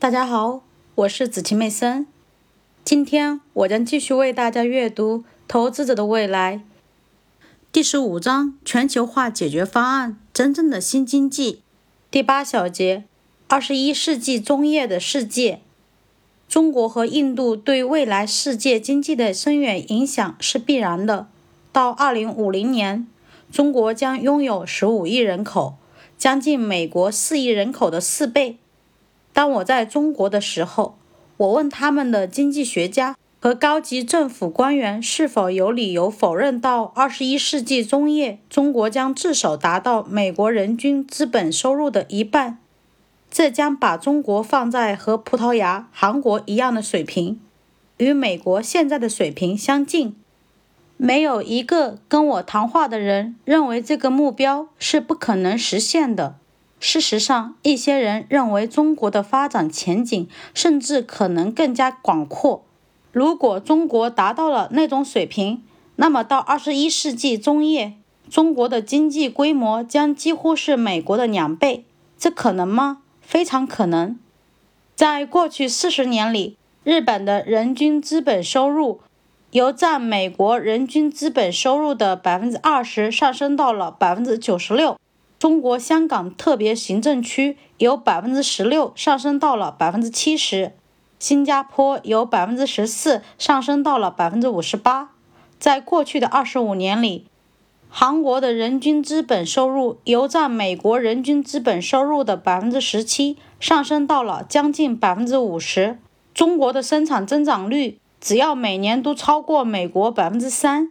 [0.00, 0.62] 大家好，
[0.94, 2.06] 我是紫晴妹森。
[2.84, 6.58] 今天我将继续为大家阅读《投资者的未来》
[7.72, 11.62] 第十五章：全球化解决方案——真正的新经济。
[12.12, 13.02] 第八小节：
[13.48, 15.62] 二十一世纪中叶的世界。
[16.48, 21.26] 中国和印度对未来世界经济的深远影响是必然的。
[21.72, 23.08] 到二零五零年，
[23.50, 25.74] 中国将拥有十五亿人口，
[26.16, 28.58] 将近美国四亿人口的四倍。
[29.32, 30.96] 当我在中国的时候，
[31.36, 42.58] 我问他们的经济学家和高级政府官员是否有理由否认，到二十一世纪中叶，中国将至少达到美国人均资本收入的一半，
[43.30, 47.40] 这将把中国放在和葡萄牙、韩国一样的水平，
[47.98, 50.16] 与美国现在的水平相近。
[50.96, 56.34] 没有一个跟我谈话的人认为这个目标是不可能实现的。
[56.80, 62.62] 事实上，一些人认为中国的发展前景甚至可能更加广阔。
[63.10, 65.62] 如果中国达到了那种水平，
[65.96, 67.94] 那么到二十一世纪中叶，
[68.30, 71.84] 中国的经济规模将几乎是美国的两倍。
[72.16, 73.02] 这可能吗？
[73.20, 74.18] 非常可能。
[74.94, 79.00] 在过去四十年里，日本的人均资本收入
[79.50, 84.96] 由占美国人均资本收入的百分之二十上升到了百分之九十六。
[85.38, 90.72] 中国香港特别行政区由百分之十六上升到了百分之七十，
[91.20, 95.10] 新加坡由百分之十四上升到了百分之五十八。
[95.60, 97.26] 在过去的二十五年里，
[97.88, 105.98] 韩国的人均资本收入由占美国人均资本收入的百分之十七上升到了将近百分之五十。
[106.34, 110.90] 中国的生产增长率只要每年都超过美国百分之三，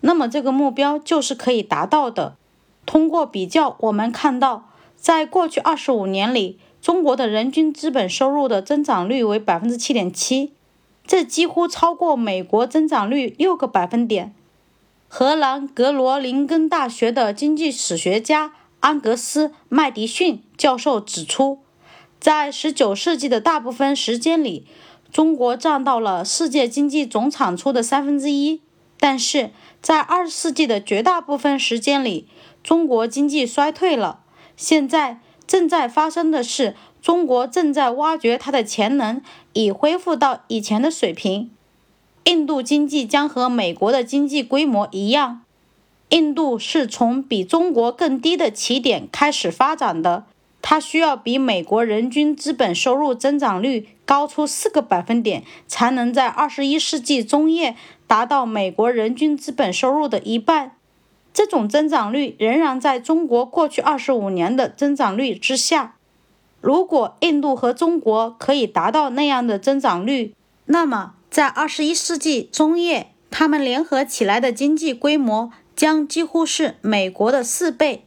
[0.00, 2.36] 那么这个目标就是可以达到的。
[2.86, 10.52] 通过比较，我们看到，在过去二十五年里，中国的人均资本收入的增长率为百分之七点七，
[11.04, 14.32] 这几乎超过美国增长率六个百分点。
[15.08, 21.58] 荷兰格罗宁根大学的经济史学家安格斯·麦迪逊教授指出，
[22.20, 24.66] 在十九世纪的大部分时间里，
[25.12, 28.60] 中国占到了世界经济总产出的三分之一，
[28.98, 29.50] 但是
[29.82, 32.26] 在二十世纪的绝大部分时间里，
[32.62, 34.20] 中国经济衰退了，
[34.56, 41.50] 现在正在发生的是，中国正在挖掘它的潜能，以恢复到以前的水平。
[42.24, 45.42] 印度经济将和美国的经济规模一样，
[46.08, 50.24] 印度是从比中国更低的起点开始发展的，
[50.60, 60.72] 它需要比美国人均资本收入增长率高出四个百分点，才能在二十一世纪中叶达到美国人均资本收入的一半。
[61.34, 65.96] 这种增长率仍然在中国过去二十五年的增长率之下。
[66.62, 70.34] 如果印度和中国可以达到那样的增长率，
[70.64, 78.05] 那么在二十一世纪中叶，他们联合起来的经济规模将几乎是美国的四倍。